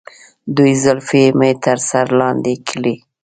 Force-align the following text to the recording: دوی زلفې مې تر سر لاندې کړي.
دوی 0.55 0.73
زلفې 0.83 1.23
مې 1.37 1.51
تر 1.63 1.77
سر 1.89 2.07
لاندې 2.19 2.55
کړي. 2.69 2.95